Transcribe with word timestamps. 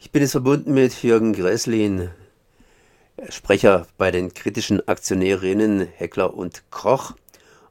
Ich 0.00 0.12
bin 0.12 0.22
jetzt 0.22 0.30
verbunden 0.30 0.74
mit 0.74 1.02
Jürgen 1.02 1.32
Gresslin, 1.32 2.10
Sprecher 3.30 3.88
bei 3.96 4.12
den 4.12 4.32
kritischen 4.32 4.86
Aktionärinnen 4.86 5.80
Heckler 5.80 6.34
und 6.34 6.62
Koch. 6.70 7.14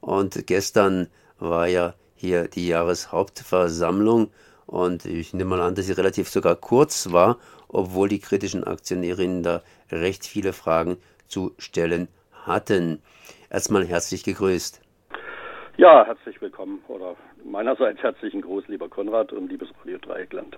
Und 0.02 0.46
gestern 0.46 1.08
war 1.40 1.68
ja 1.68 1.94
hier 2.16 2.50
die 2.50 2.68
Jahreshauptversammlung 2.68 4.30
und 4.66 5.06
ich 5.06 5.34
nehme 5.34 5.52
mal 5.52 5.62
an, 5.62 5.76
dass 5.76 5.86
sie 5.86 5.94
relativ 5.94 6.28
sogar 6.28 6.58
kurz 6.58 7.14
war, 7.14 7.38
obwohl 7.70 8.10
die 8.10 8.20
kritischen 8.20 8.66
Aktionärinnen 8.66 9.42
da 9.42 9.64
recht 9.90 10.26
viele 10.26 10.52
Fragen 10.52 10.98
zu 11.30 11.54
stellen 11.58 12.10
hatten. 12.34 13.02
Erstmal 13.50 13.88
herzlich 13.88 14.26
gegrüßt. 14.26 14.82
Ja, 15.78 16.04
herzlich 16.08 16.42
willkommen 16.42 16.82
oder 16.88 17.16
meinerseits 17.46 18.02
herzlichen 18.02 18.42
Gruß, 18.42 18.68
lieber 18.68 18.90
Konrad 18.90 19.32
und 19.32 19.48
liebes 19.48 19.70
Radio 19.80 20.00
Dreieckland. 20.00 20.58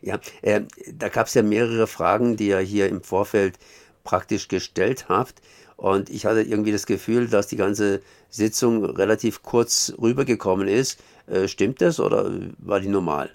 Ja, 0.00 0.14
äh, 0.40 0.62
da 0.98 1.10
gab 1.10 1.26
es 1.26 1.34
ja 1.34 1.42
mehrere 1.42 1.86
Fragen, 1.86 2.38
die 2.38 2.48
ihr 2.48 2.60
hier 2.60 2.88
im 2.88 3.02
Vorfeld 3.02 3.58
praktisch 4.04 4.48
gestellt 4.48 5.10
habt. 5.10 5.42
Und 5.76 6.08
ich 6.08 6.24
hatte 6.24 6.40
irgendwie 6.40 6.72
das 6.72 6.86
Gefühl, 6.86 7.28
dass 7.28 7.46
die 7.46 7.58
ganze 7.58 8.00
Sitzung 8.30 8.86
relativ 8.86 9.42
kurz 9.42 9.94
rübergekommen 10.00 10.66
ist. 10.66 11.04
Äh, 11.28 11.46
stimmt 11.46 11.82
das 11.82 12.00
oder 12.00 12.30
war 12.56 12.80
die 12.80 12.88
normal? 12.88 13.28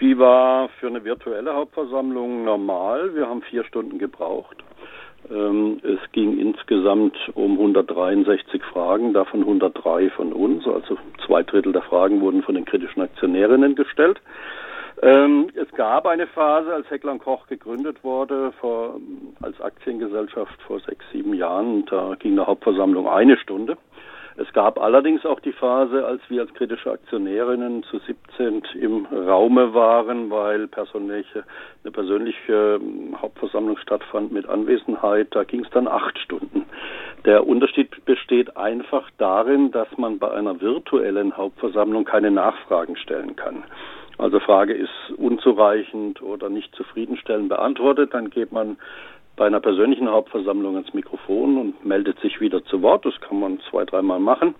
Die 0.00 0.18
war 0.18 0.68
für 0.80 0.88
eine 0.88 1.02
virtuelle 1.02 1.54
Hauptversammlung 1.54 2.44
normal. 2.44 3.14
Wir 3.14 3.26
haben 3.26 3.40
vier 3.40 3.64
Stunden 3.64 3.98
gebraucht. 3.98 4.62
Es 6.16 6.22
ging 6.22 6.38
insgesamt 6.38 7.14
um 7.34 7.58
163 7.58 8.62
Fragen, 8.72 9.12
davon 9.12 9.40
103 9.40 10.08
von 10.08 10.32
uns, 10.32 10.66
also 10.66 10.96
zwei 11.26 11.42
Drittel 11.42 11.74
der 11.74 11.82
Fragen 11.82 12.22
wurden 12.22 12.42
von 12.42 12.54
den 12.54 12.64
kritischen 12.64 13.02
Aktionärinnen 13.02 13.74
gestellt. 13.74 14.18
Ähm, 15.02 15.48
es 15.54 15.70
gab 15.72 16.06
eine 16.06 16.26
Phase, 16.26 16.72
als 16.72 16.88
Heckler 16.88 17.18
Koch 17.18 17.46
gegründet 17.48 18.02
wurde, 18.02 18.52
vor, 18.62 18.98
als 19.42 19.60
Aktiengesellschaft 19.60 20.58
vor 20.62 20.80
sechs, 20.80 21.04
sieben 21.12 21.34
Jahren. 21.34 21.84
Da 21.84 22.14
ging 22.18 22.32
eine 22.32 22.46
Hauptversammlung 22.46 23.06
eine 23.06 23.36
Stunde. 23.36 23.76
Es 24.38 24.52
gab 24.52 24.78
allerdings 24.78 25.24
auch 25.24 25.40
die 25.40 25.52
Phase, 25.52 26.04
als 26.04 26.20
wir 26.28 26.42
als 26.42 26.52
kritische 26.52 26.90
Aktionärinnen 26.90 27.82
zu 27.84 27.98
17 27.98 28.62
im 28.78 29.06
Raume 29.06 29.72
waren, 29.72 30.30
weil 30.30 30.66
persönliche, 30.66 31.44
eine 31.82 31.90
persönliche 31.90 32.78
ähm, 32.80 33.16
Hauptversammlung 33.20 33.78
stattfand 33.78 34.32
mit 34.32 34.46
Anwesenheit. 34.46 35.28
Da 35.30 35.44
ging 35.44 35.64
es 35.64 35.70
dann 35.70 35.88
acht 35.88 36.18
Stunden. 36.18 36.66
Der 37.24 37.46
Unterschied 37.46 38.04
besteht 38.04 38.56
einfach 38.58 39.10
darin, 39.16 39.70
dass 39.70 39.88
man 39.96 40.18
bei 40.18 40.30
einer 40.30 40.60
virtuellen 40.60 41.34
Hauptversammlung 41.36 42.04
keine 42.04 42.30
Nachfragen 42.30 42.96
stellen 42.96 43.36
kann. 43.36 43.64
Also 44.18 44.40
Frage 44.40 44.72
ist 44.72 44.90
unzureichend 45.16 46.22
oder 46.22 46.48
nicht 46.48 46.74
zufriedenstellend 46.74 47.48
beantwortet, 47.48 48.14
dann 48.14 48.30
geht 48.30 48.50
man 48.50 48.76
bei 49.36 49.46
einer 49.46 49.60
persönlichen 49.60 50.10
Hauptversammlung 50.10 50.76
ans 50.76 50.94
Mikrofon 50.94 51.58
und 51.58 51.84
meldet 51.84 52.18
sich 52.20 52.40
wieder 52.40 52.64
zu 52.64 52.82
Wort. 52.82 53.04
Das 53.04 53.20
kann 53.20 53.38
man 53.38 53.60
zwei, 53.70 53.84
dreimal 53.84 54.18
machen. 54.18 54.54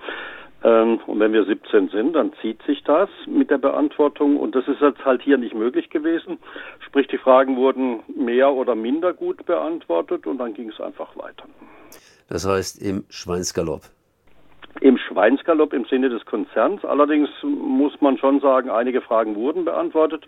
Ähm, 0.62 1.00
und 1.06 1.20
wenn 1.20 1.32
wir 1.32 1.44
17 1.44 1.88
sind, 1.88 2.14
dann 2.14 2.32
zieht 2.40 2.62
sich 2.62 2.82
das 2.84 3.08
mit 3.26 3.50
der 3.50 3.58
Beantwortung. 3.58 4.36
Und 4.36 4.54
das 4.54 4.66
ist 4.68 4.80
jetzt 4.80 5.04
halt 5.04 5.22
hier 5.22 5.38
nicht 5.38 5.54
möglich 5.54 5.90
gewesen. 5.90 6.38
Sprich, 6.80 7.06
die 7.08 7.18
Fragen 7.18 7.56
wurden 7.56 8.02
mehr 8.14 8.52
oder 8.52 8.74
minder 8.74 9.12
gut 9.12 9.44
beantwortet 9.46 10.26
und 10.26 10.38
dann 10.38 10.54
ging 10.54 10.68
es 10.70 10.80
einfach 10.80 11.16
weiter. 11.16 11.44
Das 12.28 12.46
heißt 12.46 12.82
im 12.82 13.04
Schweinsgalopp. 13.08 13.82
Im 14.80 14.98
Schweinsgalopp 14.98 15.72
im 15.72 15.86
Sinne 15.86 16.10
des 16.10 16.24
Konzerns. 16.26 16.84
Allerdings 16.84 17.30
muss 17.42 17.98
man 18.00 18.18
schon 18.18 18.40
sagen, 18.40 18.68
einige 18.68 19.00
Fragen 19.00 19.34
wurden 19.36 19.64
beantwortet 19.64 20.26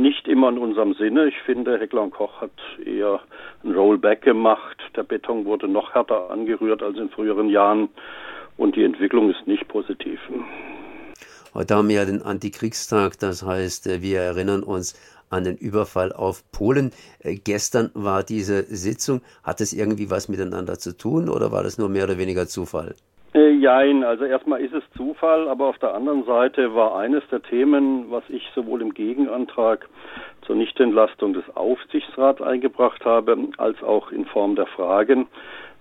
nicht 0.00 0.28
immer 0.28 0.48
in 0.48 0.58
unserem 0.58 0.94
Sinne. 0.94 1.28
Ich 1.28 1.38
finde, 1.44 1.78
Heckler 1.78 2.02
und 2.02 2.12
Koch 2.12 2.40
hat 2.40 2.50
eher 2.84 3.20
ein 3.64 3.72
Rollback 3.72 4.22
gemacht. 4.22 4.78
Der 4.96 5.02
Beton 5.02 5.44
wurde 5.44 5.68
noch 5.68 5.94
härter 5.94 6.30
angerührt 6.30 6.82
als 6.82 6.98
in 6.98 7.10
früheren 7.10 7.48
Jahren 7.48 7.88
und 8.56 8.76
die 8.76 8.84
Entwicklung 8.84 9.30
ist 9.30 9.46
nicht 9.46 9.66
positiv. 9.68 10.20
Heute 11.52 11.74
haben 11.74 11.88
wir 11.88 11.96
ja 11.96 12.04
den 12.04 12.22
Antikriegstag, 12.22 13.18
das 13.18 13.44
heißt, 13.44 13.88
äh, 13.88 14.02
wir 14.02 14.20
erinnern 14.20 14.62
uns 14.62 14.94
an 15.30 15.44
den 15.44 15.56
Überfall 15.56 16.12
auf 16.12 16.44
Polen. 16.52 16.92
Äh, 17.18 17.36
gestern 17.36 17.90
war 17.94 18.22
diese 18.22 18.62
Sitzung. 18.64 19.22
Hat 19.42 19.60
es 19.60 19.72
irgendwie 19.72 20.10
was 20.10 20.28
miteinander 20.28 20.78
zu 20.78 20.96
tun 20.96 21.28
oder 21.28 21.50
war 21.50 21.62
das 21.62 21.78
nur 21.78 21.88
mehr 21.88 22.04
oder 22.04 22.18
weniger 22.18 22.46
Zufall? 22.46 22.94
Jein, 23.60 24.04
also 24.04 24.24
erstmal 24.24 24.62
ist 24.62 24.72
es 24.72 24.82
Zufall, 24.96 25.46
aber 25.46 25.66
auf 25.66 25.76
der 25.76 25.92
anderen 25.94 26.24
Seite 26.24 26.74
war 26.74 26.96
eines 26.96 27.22
der 27.30 27.42
Themen, 27.42 28.10
was 28.10 28.24
ich 28.30 28.42
sowohl 28.54 28.80
im 28.80 28.94
Gegenantrag 28.94 29.86
zur 30.46 30.56
Nichtentlastung 30.56 31.34
des 31.34 31.44
Aufsichtsrats 31.54 32.40
eingebracht 32.40 33.04
habe, 33.04 33.36
als 33.58 33.82
auch 33.82 34.12
in 34.12 34.24
Form 34.24 34.56
der 34.56 34.64
Fragen, 34.64 35.26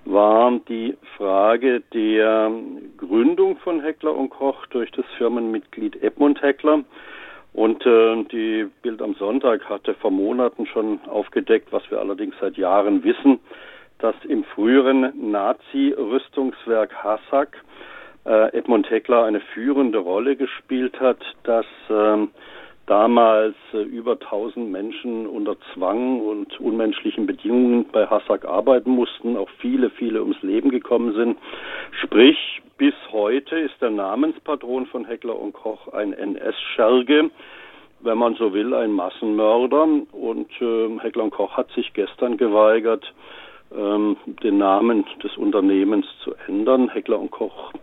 war 0.03 0.51
die 0.67 0.97
Frage 1.15 1.81
der 1.93 2.51
Gründung 2.97 3.55
von 3.59 3.79
Heckler 3.79 4.13
und 4.13 4.29
Koch 4.29 4.65
durch 4.67 4.91
das 4.91 5.05
Firmenmitglied 5.17 6.03
Edmund 6.03 6.41
Heckler. 6.41 6.83
Und 7.53 7.85
äh, 7.85 8.23
die 8.25 8.67
Bild 8.81 9.01
am 9.01 9.15
Sonntag 9.15 9.69
hatte 9.69 9.93
vor 9.93 10.11
Monaten 10.11 10.65
schon 10.65 10.99
aufgedeckt, 11.07 11.71
was 11.71 11.89
wir 11.89 11.99
allerdings 11.99 12.35
seit 12.41 12.57
Jahren 12.57 13.05
wissen, 13.05 13.39
dass 13.99 14.15
im 14.27 14.43
früheren 14.43 15.31
Nazi-Rüstungswerk 15.31 16.93
Hassack 17.03 17.63
äh, 18.25 18.57
Edmund 18.57 18.89
Heckler 18.89 19.25
eine 19.25 19.41
führende 19.53 19.99
Rolle 19.99 20.35
gespielt 20.35 20.99
hat, 20.99 21.19
dass 21.43 21.65
ähm, 21.89 22.29
damals 22.89 23.55
äh, 23.73 23.81
über 23.83 24.13
1000 24.13 24.69
Menschen 24.69 25.27
unter 25.27 25.55
Zwang 25.73 26.21
und 26.21 26.59
unmenschlichen 26.59 27.27
Bedingungen 27.27 27.85
bei 27.91 28.07
Hassack 28.07 28.45
arbeiten 28.45 28.89
mussten, 28.89 29.37
auch 29.37 29.49
viele, 29.59 29.89
viele 29.91 30.21
ums 30.21 30.41
Leben 30.41 30.71
gekommen 30.71 31.13
sind. 31.13 31.37
Sprich, 32.01 32.61
bis 32.77 32.95
heute 33.11 33.57
ist 33.57 33.75
der 33.81 33.91
Namenspatron 33.91 34.87
von 34.87 35.05
Heckler 35.05 35.37
und 35.37 35.53
Koch 35.53 35.89
ein 35.93 36.13
NS-Scherge, 36.13 37.29
wenn 38.01 38.17
man 38.17 38.35
so 38.35 38.53
will, 38.53 38.73
ein 38.73 38.91
Massenmörder. 38.91 39.83
Und 40.13 40.49
äh, 40.61 40.99
Heckler 40.99 41.25
und 41.25 41.31
Koch 41.31 41.57
hat 41.57 41.69
sich 41.71 41.93
gestern 41.93 42.37
geweigert, 42.37 43.13
ähm, 43.75 44.17
den 44.43 44.57
Namen 44.57 45.05
des 45.23 45.37
Unternehmens 45.37 46.05
zu 46.23 46.33
ändern, 46.47 46.89
Heckler 46.89 47.19
und 47.19 47.31
Koch 47.31 47.73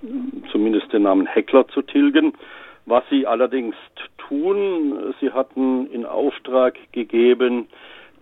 zumindest 0.50 0.92
den 0.92 1.02
Namen 1.02 1.26
Heckler 1.26 1.68
zu 1.68 1.82
tilgen. 1.82 2.32
Was 2.86 3.04
sie 3.10 3.26
allerdings 3.26 3.74
tun, 4.16 5.14
sie 5.20 5.32
hatten 5.32 5.86
in 5.90 6.06
Auftrag 6.06 6.76
gegeben, 6.92 7.66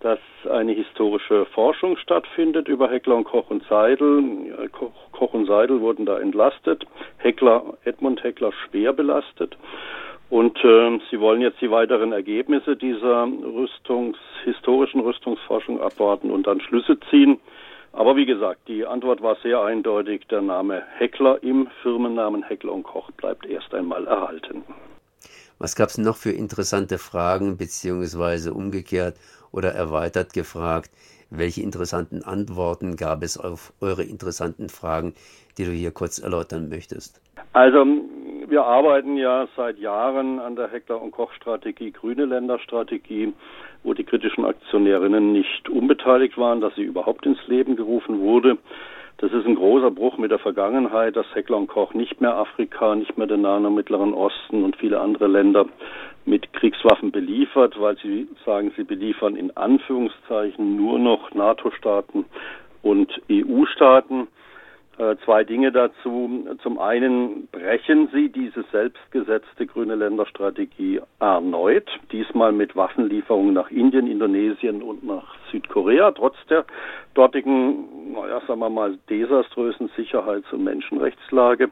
dass 0.01 0.19
eine 0.51 0.73
historische 0.73 1.47
Forschung 1.47 1.97
stattfindet 1.97 2.69
über 2.69 2.91
Heckler 2.91 3.17
und 3.17 3.25
Koch 3.25 3.51
und 3.51 3.63
Seidel. 3.69 4.69
Koch, 4.73 4.93
Koch 5.13 5.33
und 5.33 5.47
Seidel 5.47 5.81
wurden 5.81 6.07
da 6.07 6.19
entlastet, 6.19 6.85
Heckler, 7.19 7.75
Edmund 7.85 8.23
Heckler 8.23 8.53
schwer 8.53 8.93
belastet. 8.93 9.57
Und 10.31 10.57
äh, 10.65 10.99
sie 11.11 11.21
wollen 11.21 11.41
jetzt 11.41 11.61
die 11.61 11.71
weiteren 11.71 12.13
Ergebnisse 12.13 12.77
dieser 12.77 13.25
Rüstungs, 13.27 14.17
historischen 14.45 15.01
Rüstungsforschung 15.01 15.81
abwarten 15.81 16.31
und 16.31 16.47
dann 16.47 16.61
Schlüsse 16.61 16.99
ziehen. 17.11 17.39
Aber 17.93 18.17
wie 18.17 18.27
gesagt, 18.27 18.67
die 18.67 18.85
Antwort 18.85 19.23
war 19.23 19.37
sehr 19.43 19.63
eindeutig. 19.63 20.27
Der 20.29 20.43
Name 20.43 20.83
Heckler 20.99 21.41
im 21.43 21.69
Firmennamen 21.83 22.43
Heckler 22.43 22.73
und 22.73 22.83
Koch 22.83 23.11
bleibt 23.13 23.47
erst 23.47 23.73
einmal 23.73 24.07
erhalten. 24.07 24.65
Was 25.59 25.77
gab 25.77 25.91
es 25.91 25.99
noch 25.99 26.17
für 26.17 26.33
interessante 26.33 26.99
Fragen, 26.99 27.57
beziehungsweise 27.57 28.53
umgekehrt 28.53 29.17
oder 29.53 29.71
erweitert 29.71 30.33
gefragt? 30.33 30.91
Welche 31.31 31.63
interessanten 31.63 32.25
Antworten 32.25 32.97
gab 32.97 33.23
es 33.23 33.39
auf 33.39 33.73
eure 33.81 34.03
interessanten 34.03 34.69
Fragen, 34.69 35.15
die 35.57 35.65
du 35.65 35.71
hier 35.71 35.93
kurz 35.93 36.19
erläutern 36.19 36.69
möchtest? 36.69 37.21
Also 37.53 37.87
wir 38.49 38.65
arbeiten 38.65 39.17
ja 39.17 39.49
seit 39.57 39.79
Jahren 39.79 40.39
an 40.39 40.57
der 40.57 40.71
Heckler- 40.71 41.01
und 41.01 41.13
Koch-Strategie, 41.13 41.93
Grüne 41.93 42.25
Länderstrategie, 42.25 43.33
wo 43.83 43.95
die 43.95 44.05
kritischen 44.05 44.45
Aktionärinnen 44.45 45.33
nicht 45.33 45.69
unbeteiligt 45.69 46.37
waren, 46.39 46.61
dass 46.61 46.75
sie 46.75 46.83
überhaupt 46.83 47.27
ins 47.27 47.47
Leben 47.47 47.77
gerufen 47.77 48.21
wurde. 48.21 48.59
Das 49.19 49.33
ist 49.33 49.47
ein 49.47 49.55
großer 49.55 49.91
Bruch 49.91 50.19
mit 50.19 50.31
der 50.31 50.39
Vergangenheit, 50.39 51.17
dass 51.17 51.27
Heckler 51.35 51.57
und 51.57 51.69
Koch 51.69 51.95
nicht 51.95 52.21
mehr 52.21 52.35
Afrika, 52.35 52.95
nicht 52.95 53.17
mehr 53.17 53.27
den 53.27 53.43
Nahen 53.43 53.65
und 53.65 53.75
Mittleren 53.75 54.13
Osten 54.13 54.65
und 54.65 54.77
viele 54.77 55.01
andere 55.01 55.29
Länder 55.29 55.67
mit 56.25 56.53
Kriegswaffen 56.53 57.13
beliefert, 57.13 57.79
weil 57.79 57.97
sie 57.99 58.29
sagen, 58.45 58.73
sie 58.77 58.85
beliefern 58.85 59.37
in 59.37 59.57
Anführungszeichen 59.57 60.77
nur 60.77 60.99
noch 60.99 61.33
NATO-Staaten 61.33 62.25
und 62.83 63.21
EU-Staaten. 63.31 64.27
Äh, 64.97 65.17
zwei 65.25 65.43
Dinge 65.43 65.73
dazu. 65.73 66.47
Zum 66.63 66.79
einen 66.79 67.49
brechen 67.49 68.09
sie 68.13 68.29
diese 68.29 68.63
selbstgesetzte 68.71 69.67
grüne 69.67 69.97
Länderstrategie 69.97 71.01
erneut, 71.19 71.89
diesmal 72.13 72.53
mit 72.53 72.77
Waffenlieferungen 72.77 73.55
nach 73.55 73.71
Indien, 73.73 74.07
Indonesien 74.07 74.83
und 74.83 75.03
nach 75.03 75.35
Südkorea, 75.51 76.13
trotz 76.13 76.37
der 76.49 76.65
dortigen, 77.15 78.13
naja, 78.13 78.41
sagen 78.47 78.61
wir 78.61 78.71
mal, 78.71 78.97
desaströsen 79.11 79.91
Sicherheits- 79.97 80.53
und 80.53 80.63
Menschenrechtslage. 80.63 81.71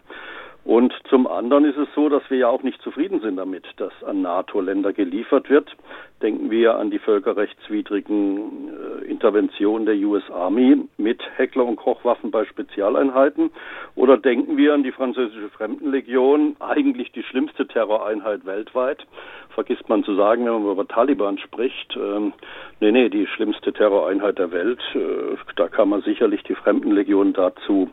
Und 0.65 0.95
zum 1.11 1.27
anderen 1.27 1.65
ist 1.65 1.77
es 1.77 1.89
so, 1.95 2.09
dass 2.09 2.23
wir 2.31 2.39
ja 2.39 2.49
auch 2.49 2.63
nicht 2.63 2.81
zufrieden 2.83 3.21
sind 3.21 3.37
damit, 3.37 3.65
dass 3.79 3.93
an 4.05 4.23
NATO-Länder 4.23 4.93
geliefert 4.93 5.51
wird. 5.51 5.75
Denken 6.23 6.53
wir 6.53 6.77
an 6.77 6.93
die 6.93 7.01
völkerrechtswidrigen 7.01 8.69
äh, 8.69 9.05
Interventionen 9.07 9.87
der 9.87 9.97
US 10.07 10.23
Army 10.31 10.89
mit 10.99 11.21
Heckler- 11.37 11.65
und 11.65 11.75
Kochwaffen 11.75 12.31
bei 12.31 12.45
Spezialeinheiten. 12.45 13.51
Oder 13.97 14.17
denken 14.17 14.57
wir 14.57 14.73
an 14.73 14.85
die 14.85 14.93
französische 14.93 15.49
Fremdenlegion, 15.49 16.55
eigentlich 16.61 17.11
die 17.11 17.25
schlimmste 17.25 17.67
Terroreinheit 17.67 18.47
weltweit. 18.47 19.05
Vergisst 19.51 19.89
man 19.89 20.05
zu 20.05 20.15
sagen, 20.15 20.45
wenn 20.45 20.63
man 20.63 20.73
über 20.73 20.87
Taliban 20.87 21.39
spricht. 21.39 21.97
Ähm, 21.97 22.35
nee, 22.79 22.93
nee, 22.93 23.09
die 23.09 23.27
schlimmste 23.27 23.73
Terroreinheit 23.73 24.39
der 24.39 24.53
Welt. 24.53 24.81
Äh, 24.95 25.37
da 25.57 25.67
kann 25.67 25.89
man 25.89 26.03
sicherlich 26.03 26.45
die 26.45 26.55
Fremdenlegion 26.55 27.33
dazu 27.33 27.91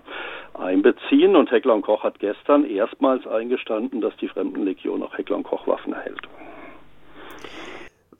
einbeziehen. 0.59 1.35
Und 1.35 1.51
Heckler 1.51 1.75
und 1.75 1.81
Koch 1.81 2.03
hat 2.03 2.19
gestern 2.19 2.65
erstmals 2.65 3.25
eingestanden, 3.27 4.01
dass 4.01 4.15
die 4.17 4.27
Fremdenlegion 4.27 5.03
auch 5.03 5.17
Heckler 5.17 5.37
und 5.37 5.43
Koch 5.43 5.67
Waffen 5.67 5.93
erhält. 5.93 6.21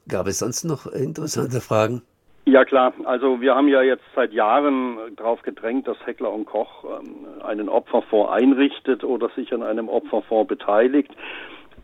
Gab 0.08 0.26
es 0.26 0.40
sonst 0.40 0.64
noch 0.64 0.86
interessante 0.86 1.60
Fragen? 1.60 2.02
Ja 2.46 2.64
klar, 2.64 2.94
also 3.04 3.40
wir 3.40 3.54
haben 3.54 3.68
ja 3.68 3.82
jetzt 3.82 4.02
seit 4.16 4.32
Jahren 4.32 4.96
darauf 5.16 5.42
gedrängt, 5.42 5.86
dass 5.86 6.04
Heckler 6.04 6.32
und 6.32 6.46
Koch 6.46 6.84
ähm, 6.84 7.42
einen 7.44 7.68
Opferfonds 7.68 8.32
einrichtet 8.32 9.04
oder 9.04 9.28
sich 9.36 9.52
an 9.52 9.62
einem 9.62 9.88
Opferfonds 9.88 10.48
beteiligt. 10.48 11.12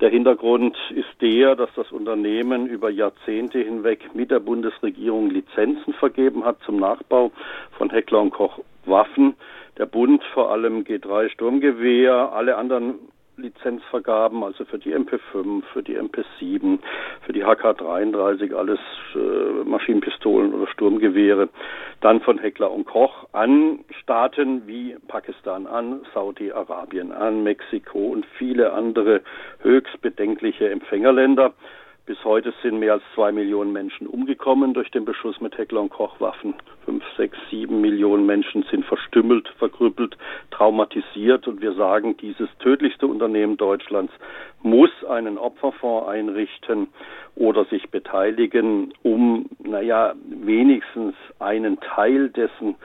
Der 0.01 0.11
Hintergrund 0.11 0.77
ist 0.91 1.09
der, 1.21 1.57
dass 1.57 1.71
das 1.77 1.93
Unternehmen 1.93 2.67
über 2.67 2.91
Jahrzehnte 2.91 3.61
hinweg 3.61 4.15
mit 4.15 4.31
der 4.31 4.41
Bundesregierung 4.41 5.31
Lizenzen 5.31 5.95
vergeben 5.95 6.45
hat 6.45 6.57
zum 6.67 6.79
Nachbau 6.79 7.33
von 7.79 7.89
Heckler 7.91 8.21
und 8.21 8.31
Koch 8.31 8.59
Waffen. 8.85 9.37
Der 9.79 9.87
Bund 9.87 10.23
vor 10.33 10.51
allem 10.51 10.85
G3 10.85 11.29
Sturmgewehr, 11.31 12.33
alle 12.33 12.57
anderen 12.57 12.95
Lizenzvergaben, 13.37 14.43
also 14.43 14.65
für 14.65 14.79
die 14.79 14.95
MP5, 14.95 15.63
für 15.73 15.83
die 15.83 15.99
MP7, 15.99 16.79
für 17.23 17.33
die 17.33 17.45
HK33, 17.45 18.55
alles 18.55 18.79
äh, 19.15 19.65
Maschinenpistolen 19.65 20.55
oder 20.55 20.67
Sturmgewehre, 20.69 21.51
dann 22.01 22.21
von 22.23 22.39
Heckler 22.39 22.71
und 22.71 22.87
Koch 22.87 23.27
an 23.33 23.81
Staaten 24.03 24.67
wie 24.67 24.97
Pakistan, 25.09 25.67
an 25.67 26.07
Saudi-Arabien, 26.15 27.13
an 27.13 27.43
Mexiko 27.43 27.99
und 27.99 28.25
viele 28.39 28.73
andere 28.73 29.21
höchst 29.61 30.01
bedenkliche 30.01 30.71
Empfängerländer. 30.71 31.53
Bis 32.07 32.23
heute 32.23 32.55
sind 32.63 32.79
mehr 32.79 32.93
als 32.93 33.03
zwei 33.17 33.33
Millionen 33.33 33.73
Menschen 33.73 34.07
umgekommen 34.07 34.75
durch 34.75 34.93
den 34.93 35.05
Beschuss 35.05 35.41
mit 35.41 35.59
Heckler 35.59 35.81
und 35.81 35.89
Koch 35.89 36.21
Waffen. 36.21 36.55
Fünf, 36.85 37.03
sechs, 37.17 37.37
sieben 37.51 37.81
Millionen 37.81 38.27
Menschen 38.27 38.65
sind 38.71 38.85
verstümmelt, 38.85 39.49
verkrüppelt, 39.59 40.17
traumatisiert 40.53 41.49
und 41.49 41.61
wir 41.61 41.73
sagen, 41.73 42.17
dieses 42.19 42.49
tödlichste 42.61 43.09
Unternehmen 43.09 43.57
Deutschlands 43.57 44.13
muss 44.63 44.91
einen 45.09 45.37
Opferfonds 45.37 46.09
einrichten 46.09 46.87
oder 47.35 47.65
sich 47.65 47.91
beteiligen, 47.91 48.95
um, 49.03 49.47
naja, 49.59 50.15
wenigstens 50.29 51.17
einen 51.41 51.81
Teil 51.81 52.29
dessen 52.29 52.77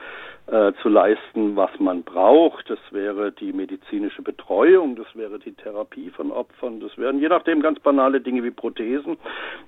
äh, 0.46 0.72
zu 0.82 0.88
leisten, 0.88 1.56
was 1.56 1.70
man 1.78 2.02
braucht. 2.02 2.68
Das 2.68 2.78
wäre 2.90 3.32
die 3.32 3.52
medizinische 3.52 4.22
Betreuung, 4.22 4.96
das 4.96 5.06
wäre 5.14 5.38
die 5.38 5.52
Therapie 5.52 6.10
von 6.10 6.32
Opfern, 6.32 6.80
das 6.80 6.98
wären 6.98 7.20
je 7.20 7.28
nachdem 7.28 7.62
ganz 7.62 7.78
banale 7.78 8.20
Dinge 8.20 8.42
wie 8.42 8.50
Prothesen. 8.50 9.18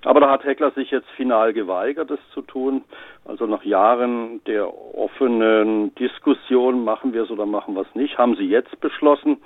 Aber 0.05 0.21
da 0.21 0.31
hat 0.31 0.45
Heckler 0.45 0.73
sich 0.73 0.91
jetzt 0.91 1.09
final 1.11 1.53
geweigert, 1.53 2.11
das 2.11 2.19
zu 2.33 2.43
tun. 2.43 2.83
Also 3.25 3.47
nach 3.47 3.65
Jahren 3.65 4.43
der 4.45 4.69
offenen 4.97 5.95
Diskussion, 5.95 6.85
machen 6.85 7.13
wir 7.13 7.23
es 7.23 7.31
oder 7.31 7.47
machen 7.47 7.75
wir 7.75 7.83
es 7.83 7.95
nicht, 7.95 8.19
haben 8.19 8.37
sie 8.37 8.49
jetzt 8.49 8.81
beschlossen, 8.81 9.39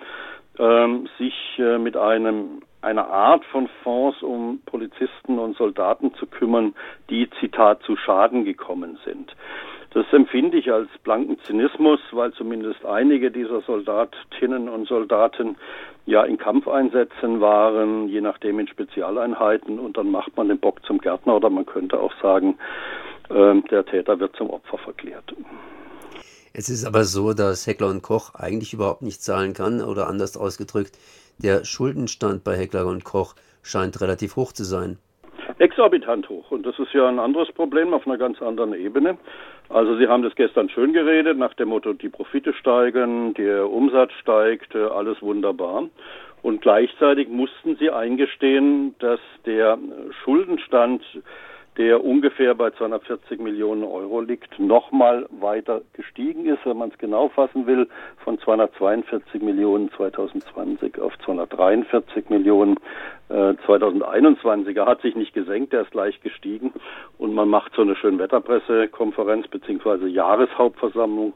ähm, 0.58 1.08
sich 1.18 1.34
äh, 1.58 1.78
mit 1.78 1.96
einem 1.96 2.62
einer 2.80 3.08
Art 3.08 3.44
von 3.46 3.68
Fonds 3.82 4.22
um 4.22 4.60
Polizisten 4.64 5.38
und 5.38 5.56
Soldaten 5.56 6.14
zu 6.14 6.26
kümmern, 6.26 6.74
die, 7.10 7.28
Zitat, 7.40 7.82
zu 7.82 7.96
Schaden 7.96 8.44
gekommen 8.44 8.98
sind. 9.04 9.34
Das 9.90 10.04
empfinde 10.12 10.58
ich 10.58 10.70
als 10.70 10.88
blanken 11.02 11.38
Zynismus, 11.44 12.00
weil 12.12 12.32
zumindest 12.32 12.84
einige 12.84 13.30
dieser 13.30 13.62
Soldatinnen 13.62 14.68
und 14.68 14.86
Soldaten 14.86 15.56
ja 16.04 16.24
in 16.24 16.36
Kampfeinsätzen 16.36 17.40
waren, 17.40 18.08
je 18.08 18.20
nachdem 18.20 18.58
in 18.58 18.68
Spezialeinheiten 18.68 19.78
und 19.78 19.96
dann 19.96 20.10
macht 20.10 20.36
man 20.36 20.48
den 20.48 20.58
Bock 20.58 20.84
zum 20.84 20.98
Gärtner 20.98 21.36
oder 21.36 21.48
man 21.48 21.64
könnte 21.64 21.98
auch 21.98 22.12
sagen, 22.20 22.58
äh, 23.30 23.60
der 23.70 23.86
Täter 23.86 24.20
wird 24.20 24.36
zum 24.36 24.50
Opfer 24.50 24.78
verklärt. 24.78 25.34
Es 26.52 26.68
ist 26.68 26.84
aber 26.84 27.04
so, 27.04 27.32
dass 27.32 27.66
Heckler 27.66 27.88
und 27.88 28.02
Koch 28.02 28.34
eigentlich 28.34 28.74
überhaupt 28.74 29.02
nicht 29.02 29.22
zahlen 29.22 29.54
kann 29.54 29.80
oder 29.80 30.08
anders 30.08 30.36
ausgedrückt, 30.36 30.98
der 31.38 31.64
Schuldenstand 31.64 32.44
bei 32.44 32.56
Heckler 32.56 32.86
und 32.86 33.04
Koch 33.04 33.34
scheint 33.62 34.00
relativ 34.00 34.36
hoch 34.36 34.52
zu 34.52 34.64
sein 34.64 34.98
exorbitant 35.58 36.28
hoch. 36.28 36.50
Und 36.50 36.64
das 36.64 36.78
ist 36.78 36.92
ja 36.92 37.08
ein 37.08 37.18
anderes 37.18 37.50
Problem 37.52 37.92
auf 37.92 38.06
einer 38.06 38.18
ganz 38.18 38.40
anderen 38.40 38.74
Ebene. 38.74 39.18
Also 39.70 39.96
Sie 39.98 40.08
haben 40.08 40.22
das 40.22 40.34
gestern 40.34 40.70
schön 40.70 40.92
geredet, 40.92 41.36
nach 41.36 41.54
dem 41.54 41.68
Motto, 41.68 41.92
die 41.92 42.08
Profite 42.08 42.54
steigen, 42.54 43.34
der 43.34 43.70
Umsatz 43.70 44.12
steigt, 44.20 44.74
alles 44.74 45.20
wunderbar. 45.20 45.84
Und 46.42 46.62
gleichzeitig 46.62 47.28
mussten 47.28 47.76
Sie 47.76 47.90
eingestehen, 47.90 48.94
dass 49.00 49.20
der 49.44 49.78
Schuldenstand 50.24 51.02
der 51.78 52.04
ungefähr 52.04 52.54
bei 52.54 52.70
240 52.70 53.40
Millionen 53.40 53.84
Euro 53.84 54.20
liegt, 54.20 54.58
nochmal 54.58 55.26
weiter 55.30 55.82
gestiegen 55.92 56.46
ist, 56.46 56.66
wenn 56.66 56.76
man 56.76 56.90
es 56.90 56.98
genau 56.98 57.28
fassen 57.28 57.66
will, 57.66 57.88
von 58.24 58.38
242 58.40 59.40
Millionen 59.40 59.90
2020 59.92 61.00
auf 61.00 61.16
243 61.24 62.30
Millionen 62.30 62.76
äh, 63.28 63.54
2021. 63.66 64.76
Er 64.76 64.86
hat 64.86 65.02
sich 65.02 65.14
nicht 65.14 65.34
gesenkt, 65.34 65.72
er 65.72 65.82
ist 65.82 65.92
gleich 65.92 66.20
gestiegen 66.20 66.72
und 67.18 67.34
man 67.34 67.48
macht 67.48 67.72
so 67.74 67.82
eine 67.82 67.94
schöne 67.94 68.18
Wetterpressekonferenz 68.18 69.46
beziehungsweise 69.48 70.08
Jahreshauptversammlung 70.08 71.32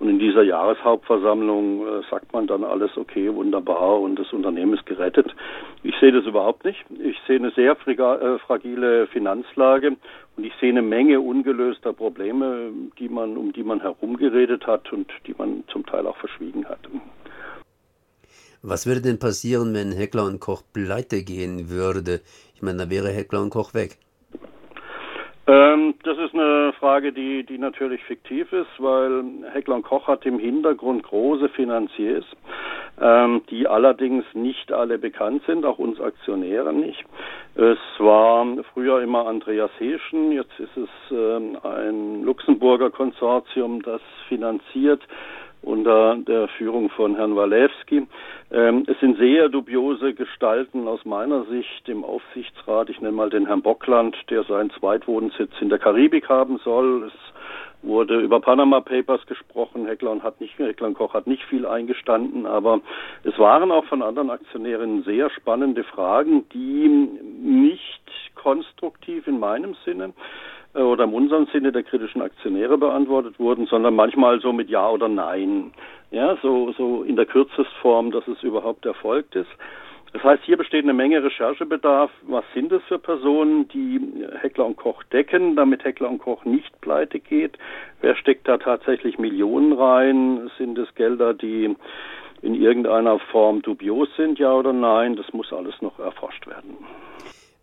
und 0.00 0.08
in 0.08 0.18
dieser 0.18 0.42
Jahreshauptversammlung 0.42 1.82
äh, 1.86 2.02
sagt 2.10 2.32
man 2.32 2.46
dann 2.46 2.64
alles 2.64 2.96
okay, 2.96 3.32
wunderbar 3.32 4.00
und 4.00 4.18
das 4.18 4.32
Unternehmen 4.32 4.74
ist 4.74 4.86
gerettet. 4.86 5.34
Ich 5.82 5.94
sehe 6.00 6.12
das 6.12 6.24
überhaupt 6.24 6.64
nicht. 6.64 6.82
Ich 6.98 7.18
sehe 7.26 7.36
eine 7.36 7.50
sehr 7.50 7.76
äh, 7.86 8.38
fragile 8.38 9.06
Finanzlage 9.08 9.83
Frage. 9.84 9.96
Und 10.36 10.44
ich 10.44 10.52
sehe 10.60 10.70
eine 10.70 10.82
Menge 10.82 11.20
ungelöster 11.20 11.92
Probleme, 11.92 12.72
die 12.98 13.08
man, 13.08 13.36
um 13.36 13.52
die 13.52 13.62
man 13.62 13.80
herumgeredet 13.80 14.66
hat 14.66 14.92
und 14.92 15.10
die 15.26 15.34
man 15.38 15.64
zum 15.68 15.86
Teil 15.86 16.06
auch 16.06 16.16
verschwiegen 16.16 16.64
hat. 16.66 16.80
Was 18.62 18.86
würde 18.86 19.02
denn 19.02 19.18
passieren, 19.18 19.74
wenn 19.74 19.92
Heckler 19.92 20.24
und 20.24 20.40
Koch 20.40 20.62
pleite 20.72 21.22
gehen 21.22 21.68
würde? 21.70 22.20
Ich 22.54 22.62
meine, 22.62 22.78
da 22.78 22.90
wäre 22.90 23.10
Heckler 23.10 23.42
und 23.42 23.50
Koch 23.50 23.74
weg. 23.74 23.98
Ähm, 25.46 25.94
das 26.02 26.16
ist 26.18 26.34
eine 26.34 26.72
Frage, 26.80 27.12
die, 27.12 27.44
die 27.44 27.58
natürlich 27.58 28.02
fiktiv 28.04 28.50
ist, 28.52 28.70
weil 28.78 29.22
Heckler 29.52 29.76
und 29.76 29.82
Koch 29.82 30.08
hat 30.08 30.24
im 30.24 30.38
Hintergrund 30.38 31.02
große 31.02 31.50
Finanziers, 31.50 32.24
ähm, 33.00 33.42
die 33.50 33.66
allerdings 33.66 34.24
nicht 34.34 34.72
alle 34.72 34.98
bekannt 34.98 35.42
sind, 35.46 35.64
auch 35.64 35.78
uns 35.78 36.00
Aktionäre 36.00 36.72
nicht. 36.72 37.04
Es 37.54 37.78
war 37.98 38.46
früher 38.72 39.02
immer 39.02 39.26
Andreas 39.26 39.70
Heschen, 39.78 40.32
jetzt 40.32 40.58
ist 40.58 40.76
es 40.76 40.88
ähm, 41.10 41.58
ein 41.62 42.22
Luxemburger 42.22 42.90
Konsortium, 42.90 43.82
das 43.82 44.00
finanziert 44.28 45.02
unter 45.64 46.16
der 46.16 46.48
Führung 46.48 46.90
von 46.90 47.16
Herrn 47.16 47.36
Walewski. 47.36 48.06
Ähm, 48.52 48.84
es 48.86 48.98
sind 49.00 49.18
sehr 49.18 49.48
dubiose 49.48 50.14
Gestalten 50.14 50.86
aus 50.86 51.04
meiner 51.04 51.44
Sicht 51.44 51.88
im 51.88 52.04
Aufsichtsrat. 52.04 52.90
Ich 52.90 53.00
nenne 53.00 53.16
mal 53.16 53.30
den 53.30 53.46
Herrn 53.46 53.62
Bockland, 53.62 54.16
der 54.30 54.44
seinen 54.44 54.70
Zweitwohnsitz 54.70 55.52
in 55.60 55.70
der 55.70 55.78
Karibik 55.78 56.28
haben 56.28 56.58
soll. 56.58 57.04
Es 57.04 57.12
wurde 57.84 58.20
über 58.20 58.40
Panama 58.40 58.80
Papers 58.80 59.24
gesprochen. 59.26 59.86
Heckler 59.86 60.22
hat 60.22 60.40
nicht, 60.40 60.58
Heckler 60.58 60.92
Koch 60.92 61.14
hat 61.14 61.26
nicht 61.26 61.42
viel 61.44 61.66
eingestanden, 61.66 62.46
aber 62.46 62.80
es 63.22 63.38
waren 63.38 63.70
auch 63.70 63.84
von 63.86 64.02
anderen 64.02 64.30
Aktionären 64.30 65.02
sehr 65.04 65.30
spannende 65.30 65.84
Fragen, 65.84 66.48
die 66.52 66.88
nicht 66.88 68.02
konstruktiv 68.34 69.26
in 69.26 69.38
meinem 69.38 69.74
Sinne 69.84 70.12
äh, 70.74 70.80
oder 70.80 71.04
in 71.04 71.14
unserem 71.14 71.46
Sinne 71.46 71.72
der 71.72 71.82
kritischen 71.82 72.22
Aktionäre 72.22 72.78
beantwortet 72.78 73.38
wurden, 73.38 73.66
sondern 73.66 73.94
manchmal 73.94 74.40
so 74.40 74.52
mit 74.52 74.68
Ja 74.68 74.90
oder 74.90 75.08
Nein. 75.08 75.72
Ja, 76.10 76.36
so, 76.42 76.72
so 76.72 77.02
in 77.02 77.16
der 77.16 77.26
Kürzestform, 77.26 78.12
dass 78.12 78.26
es 78.28 78.42
überhaupt 78.42 78.86
erfolgt 78.86 79.34
ist. 79.34 79.50
Das 80.14 80.22
heißt, 80.22 80.44
hier 80.44 80.56
besteht 80.56 80.84
eine 80.84 80.94
Menge 80.94 81.24
Recherchebedarf. 81.24 82.08
Was 82.28 82.44
sind 82.54 82.70
es 82.70 82.80
für 82.84 83.00
Personen, 83.00 83.66
die 83.66 84.00
Heckler 84.40 84.64
und 84.64 84.76
Koch 84.76 85.02
decken, 85.12 85.56
damit 85.56 85.82
Heckler 85.82 86.08
und 86.08 86.18
Koch 86.18 86.44
nicht 86.44 86.80
pleite 86.80 87.18
geht? 87.18 87.58
Wer 88.00 88.14
steckt 88.14 88.46
da 88.46 88.58
tatsächlich 88.58 89.18
Millionen 89.18 89.72
rein? 89.72 90.52
Sind 90.56 90.78
es 90.78 90.94
Gelder, 90.94 91.34
die 91.34 91.74
in 92.42 92.54
irgendeiner 92.54 93.18
Form 93.32 93.60
dubios 93.62 94.08
sind, 94.16 94.38
ja 94.38 94.52
oder 94.52 94.72
nein? 94.72 95.16
Das 95.16 95.32
muss 95.32 95.52
alles 95.52 95.74
noch 95.82 95.98
erforscht 95.98 96.46
werden. 96.46 96.76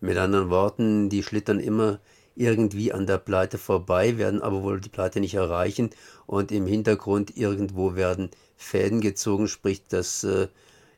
Mit 0.02 0.18
anderen 0.18 0.50
Worten, 0.50 1.08
die 1.08 1.24
schlittern 1.24 1.62
immer 1.62 2.00
irgendwie 2.36 2.92
an 2.92 3.08
der 3.08 3.18
Pleite 3.18 3.60
vorbei, 3.60 4.18
werden 4.18 4.42
aber 4.42 4.62
wohl 4.62 4.82
die 4.82 4.90
Pleite 4.90 5.22
nicht 5.22 5.36
erreichen 5.36 5.92
und 6.28 6.52
im 6.52 6.66
Hintergrund 6.66 7.38
irgendwo 7.38 7.96
werden 7.96 8.30
Fäden 8.58 9.00
gezogen, 9.00 9.48
sprich, 9.48 9.88
dass 9.88 10.26
äh, 10.26 10.48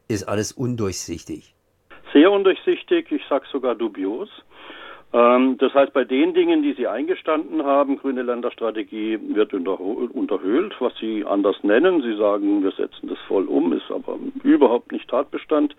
ist 0.07 0.23
alles 0.23 0.51
undurchsichtig. 0.51 1.53
Sehr 2.13 2.31
undurchsichtig, 2.31 3.11
ich 3.11 3.23
sage 3.27 3.45
sogar 3.51 3.75
dubios. 3.75 4.29
Ähm, 5.13 5.57
das 5.59 5.73
heißt, 5.73 5.93
bei 5.93 6.03
den 6.03 6.33
Dingen, 6.33 6.63
die 6.63 6.73
Sie 6.73 6.87
eingestanden 6.87 7.63
haben, 7.63 7.97
grüne 7.97 8.23
Länderstrategie 8.23 9.19
wird 9.35 9.53
unterhöhlt, 9.53 10.73
was 10.79 10.93
Sie 10.99 11.23
anders 11.23 11.55
nennen. 11.63 12.01
Sie 12.01 12.15
sagen, 12.15 12.63
wir 12.63 12.71
setzen 12.71 13.09
das 13.09 13.19
voll 13.27 13.45
um, 13.45 13.73
ist 13.73 13.91
aber 13.91 14.17
überhaupt 14.43 14.91
nicht 14.91 15.09
Tatbestand. 15.09 15.75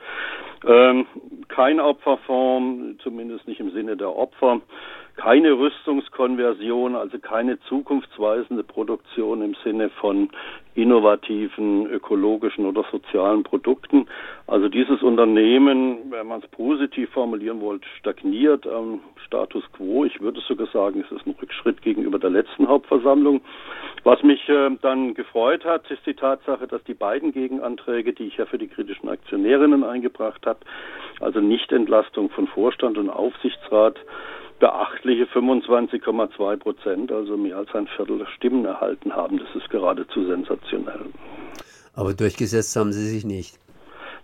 Ähm, 0.66 1.06
kein 1.48 1.80
Opferfonds, 1.80 3.02
zumindest 3.02 3.48
nicht 3.48 3.60
im 3.60 3.72
Sinne 3.72 3.96
der 3.96 4.14
Opfer 4.14 4.60
keine 5.16 5.52
Rüstungskonversion, 5.52 6.96
also 6.96 7.18
keine 7.18 7.60
zukunftsweisende 7.60 8.64
Produktion 8.64 9.42
im 9.42 9.54
Sinne 9.62 9.90
von 9.90 10.28
innovativen, 10.74 11.86
ökologischen 11.86 12.66
oder 12.66 12.84
sozialen 12.90 13.44
Produkten. 13.44 14.06
Also 14.48 14.68
dieses 14.68 15.02
Unternehmen, 15.02 16.10
wenn 16.10 16.26
man 16.26 16.40
es 16.40 16.48
positiv 16.48 17.10
formulieren 17.10 17.60
wollte, 17.60 17.86
stagniert 18.00 18.66
am 18.66 19.00
Status 19.24 19.62
quo. 19.72 20.04
Ich 20.04 20.20
würde 20.20 20.40
sogar 20.40 20.66
sagen, 20.68 21.04
es 21.06 21.16
ist 21.16 21.26
ein 21.26 21.36
Rückschritt 21.40 21.80
gegenüber 21.82 22.18
der 22.18 22.30
letzten 22.30 22.66
Hauptversammlung. 22.66 23.40
Was 24.02 24.22
mich 24.22 24.48
äh, 24.48 24.70
dann 24.82 25.14
gefreut 25.14 25.64
hat, 25.64 25.88
ist 25.90 26.04
die 26.06 26.14
Tatsache, 26.14 26.66
dass 26.66 26.82
die 26.84 26.94
beiden 26.94 27.32
Gegenanträge, 27.32 28.12
die 28.12 28.24
ich 28.24 28.36
ja 28.36 28.46
für 28.46 28.58
die 28.58 28.68
kritischen 28.68 29.08
Aktionärinnen 29.08 29.84
eingebracht 29.84 30.44
habe, 30.44 30.58
also 31.20 31.40
Nichtentlastung 31.40 32.30
von 32.30 32.48
Vorstand 32.48 32.98
und 32.98 33.10
Aufsichtsrat, 33.10 33.96
beachtliche 34.58 35.24
25,2 35.24 36.56
Prozent, 36.56 37.12
also 37.12 37.36
mehr 37.36 37.56
als 37.56 37.74
ein 37.74 37.86
Viertel 37.96 38.18
der 38.18 38.26
Stimmen 38.26 38.64
erhalten 38.64 39.14
haben. 39.14 39.38
Das 39.38 39.48
ist 39.54 39.70
geradezu 39.70 40.26
sensationell. 40.26 41.06
Aber 41.94 42.14
durchgesetzt 42.14 42.74
haben 42.76 42.92
sie 42.92 43.06
sich 43.06 43.24
nicht. 43.24 43.58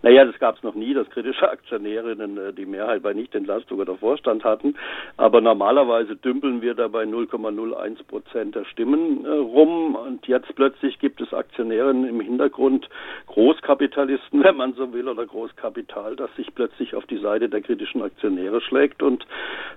Naja, 0.02 0.24
das 0.24 0.38
gab 0.38 0.56
es 0.56 0.62
noch 0.62 0.74
nie, 0.74 0.94
dass 0.94 1.08
kritische 1.10 1.48
Aktionärinnen 1.50 2.38
äh, 2.38 2.52
die 2.52 2.66
Mehrheit 2.66 3.02
bei 3.02 3.12
Nichtentlastung 3.12 3.80
oder 3.80 3.96
Vorstand 3.96 4.44
hatten. 4.44 4.74
Aber 5.16 5.40
normalerweise 5.40 6.16
dümpeln 6.16 6.62
wir 6.62 6.74
da 6.74 6.88
bei 6.88 7.04
0,01 7.04 8.06
Prozent 8.06 8.54
der 8.54 8.64
Stimmen 8.64 9.24
äh, 9.24 9.28
rum. 9.28 9.94
Und 9.94 10.26
jetzt 10.26 10.54
plötzlich 10.54 10.98
gibt 10.98 11.20
es 11.20 11.34
Aktionärinnen 11.34 12.08
im 12.08 12.20
Hintergrund, 12.20 12.88
Großkapitalisten, 13.26 14.42
wenn 14.44 14.56
man 14.56 14.72
so 14.74 14.92
will, 14.92 15.08
oder 15.08 15.26
Großkapital, 15.26 16.16
das 16.16 16.34
sich 16.36 16.54
plötzlich 16.54 16.94
auf 16.94 17.04
die 17.06 17.18
Seite 17.18 17.48
der 17.48 17.60
kritischen 17.60 18.02
Aktionäre 18.02 18.60
schlägt 18.62 19.02
und 19.02 19.26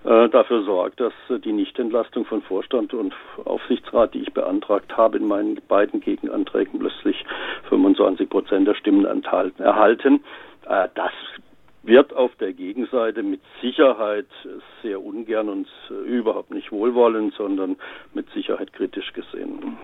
äh, 0.06 0.30
dafür 0.30 0.63
sorgt, 0.63 1.00
dass 1.00 1.13
die 1.44 1.51
Nichtentlastung 1.51 2.25
von 2.25 2.42
Vorstand 2.44 2.94
und 2.94 3.13
Aufsichtsrat, 3.44 4.13
die 4.13 4.22
ich 4.22 4.34
beantragt 4.34 4.96
habe, 4.96 5.18
in 5.18 5.27
meinen 5.27 5.60
beiden 5.68 6.00
Gegenanträgen 6.00 6.80
plötzlich 6.80 7.25
25 7.70 8.30
Prozent 8.30 8.68
der 8.68 8.75
Stimmen 8.75 9.06
enthalten, 9.06 9.62
erhalten 9.62 10.12
können. 10.13 10.24
Äh, 10.67 10.89
das 10.96 11.12
wird 11.84 12.13
auf 12.13 12.32
der 12.39 12.53
Gegenseite 12.53 13.24
mit 13.24 13.41
Sicherheit 13.62 14.27
sehr 14.82 15.03
ungern 15.03 15.50
und 15.50 15.67
überhaupt 16.05 16.51
nicht 16.51 16.72
wohlwollend, 16.72 17.34
sondern 17.34 17.75
mit 18.13 18.29
Sicherheit 18.32 18.72
kritisch 18.72 19.12
gesehen. 19.12 19.77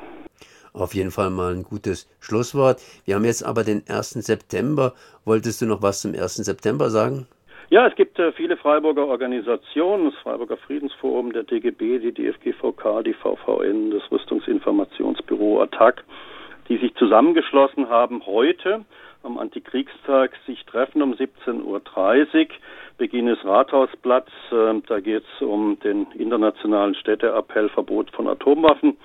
Auf 0.71 0.93
jeden 0.93 1.11
Fall 1.11 1.29
mal 1.29 1.53
ein 1.53 1.63
gutes 1.63 2.07
Schlusswort. 2.21 2.79
Wir 3.03 3.15
haben 3.15 3.25
jetzt 3.25 3.43
aber 3.43 3.63
den 3.63 3.83
1. 3.89 4.11
September. 4.11 4.93
Wolltest 5.25 5.61
du 5.61 5.65
noch 5.65 5.81
was 5.81 6.01
zum 6.01 6.13
1. 6.13 6.35
September 6.35 6.89
sagen? 6.89 7.27
Ja, 7.69 7.85
es 7.85 7.95
gibt 7.95 8.17
äh, 8.17 8.31
viele 8.31 8.55
Freiburger 8.57 9.05
Organisationen, 9.05 10.11
das 10.11 10.19
Freiburger 10.21 10.57
Friedensforum, 10.57 11.33
der 11.33 11.43
DGB, 11.43 11.99
die 11.99 12.13
DFGVK, 12.13 13.03
die 13.03 13.13
VVN, 13.13 13.91
das 13.91 14.09
Rüstungsinformationsbüro 14.11 15.61
ATTAC, 15.61 16.03
die 16.67 16.77
sich 16.77 16.95
zusammengeschlossen 16.95 17.89
haben 17.89 18.25
heute 18.25 18.85
am 19.23 19.37
Antikriegstag 19.37 20.31
sich 20.45 20.65
treffen 20.65 21.01
um 21.01 21.13
17.30 21.13 21.63
Uhr. 21.63 21.81
Beginn 22.97 23.27
ist 23.27 23.45
Rathausplatz. 23.45 24.29
Ähm, 24.51 24.83
da 24.87 24.99
geht 24.99 25.23
es 25.23 25.41
um 25.41 25.79
den 25.79 26.07
internationalen 26.11 26.95
Städteappell 26.95 27.69
Verbot 27.69 28.11
von 28.11 28.27
Atomwaffen. 28.27 28.97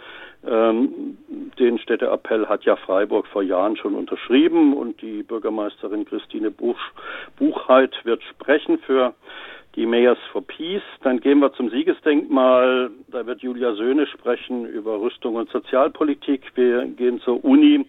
Ähm, 0.46 1.16
den 1.58 1.78
Städteappell 1.78 2.46
hat 2.46 2.64
ja 2.64 2.76
Freiburg 2.76 3.26
vor 3.28 3.42
Jahren 3.42 3.76
schon 3.76 3.94
unterschrieben 3.94 4.74
und 4.74 5.00
die 5.00 5.22
Bürgermeisterin 5.22 6.04
Christine 6.04 6.50
Buch, 6.50 6.78
Buchheit 7.36 7.94
wird 8.04 8.22
sprechen 8.24 8.78
für 8.78 9.14
die 9.74 9.86
Mayors 9.86 10.18
for 10.32 10.42
Peace. 10.42 10.82
Dann 11.02 11.20
gehen 11.20 11.40
wir 11.40 11.52
zum 11.54 11.70
Siegesdenkmal. 11.70 12.90
Da 13.08 13.26
wird 13.26 13.42
Julia 13.42 13.74
Söhne 13.74 14.06
sprechen 14.06 14.66
über 14.66 15.00
Rüstung 15.00 15.36
und 15.36 15.50
Sozialpolitik. 15.50 16.42
Wir 16.54 16.84
gehen 16.86 17.20
zur 17.20 17.44
Uni 17.44 17.86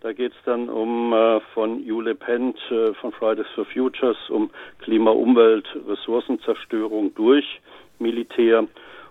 da 0.00 0.12
geht 0.12 0.32
es 0.32 0.38
dann 0.44 0.68
um 0.68 1.12
äh, 1.12 1.40
von 1.54 1.84
Jule 1.84 2.14
Pent 2.14 2.58
äh, 2.70 2.92
von 2.94 3.12
Fridays 3.12 3.46
for 3.54 3.64
Futures 3.64 4.18
um 4.28 4.50
Klima, 4.80 5.10
Umwelt, 5.10 5.66
Ressourcenzerstörung 5.88 7.14
durch 7.14 7.60
Militär. 7.98 8.66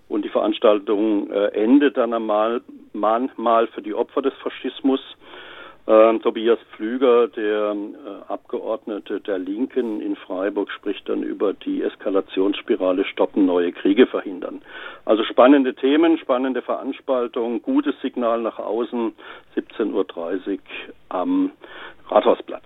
Und 0.07 0.23
die 0.23 0.29
Veranstaltung 0.29 1.31
äh, 1.31 1.47
endet 1.47 1.97
dann 1.97 2.13
einmal 2.13 2.61
Mahnmal 2.93 3.67
für 3.67 3.81
die 3.81 3.95
Opfer 3.95 4.21
des 4.21 4.33
Faschismus. 4.35 5.01
Ähm, 5.87 6.19
Tobias 6.21 6.57
Pflüger, 6.75 7.27
der 7.27 7.75
äh, 7.75 8.31
Abgeordnete 8.31 9.21
der 9.21 9.37
Linken 9.37 10.01
in 10.01 10.15
Freiburg, 10.15 10.71
spricht 10.71 11.07
dann 11.07 11.21
über 11.21 11.53
die 11.53 11.83
Eskalationsspirale 11.83 13.05
stoppen, 13.05 13.45
neue 13.45 13.71
Kriege 13.71 14.07
verhindern. 14.07 14.63
Also 15.05 15.23
spannende 15.23 15.75
Themen, 15.75 16.17
spannende 16.17 16.63
Veranstaltung, 16.63 17.61
gutes 17.61 17.93
Signal 18.01 18.41
nach 18.41 18.57
außen, 18.57 19.13
17.30 19.55 20.53
Uhr 20.53 20.57
am 21.09 21.51
Rathausplatz. 22.09 22.65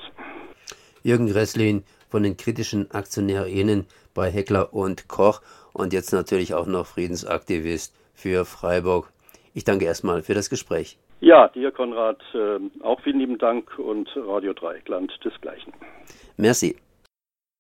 Jürgen 1.03 1.29
Resslin 1.29 1.83
von 2.07 2.23
den 2.23 2.38
kritischen 2.38 2.89
AktionärInnen 2.91 3.85
bei 4.13 4.29
Heckler 4.31 4.73
und 4.73 5.09
Koch 5.09 5.41
und 5.73 5.91
jetzt 5.91 6.13
natürlich 6.13 6.53
auch 6.53 6.67
noch 6.67 6.85
Friedensaktivist 6.85 7.93
für 8.13 8.45
Freiburg. 8.45 9.11
Ich 9.53 9.65
danke 9.65 9.83
erstmal 9.83 10.21
für 10.21 10.33
das 10.33 10.49
Gespräch. 10.49 10.97
Ja, 11.21 11.49
dir, 11.49 11.71
Konrad, 11.71 12.21
äh, 12.33 12.59
auch 12.81 13.01
vielen 13.01 13.19
lieben 13.19 13.38
Dank 13.38 13.77
und 13.77 14.09
Radio 14.15 14.53
Dreieckland 14.53 15.11
desgleichen. 15.23 15.73
Merci. 16.38 16.77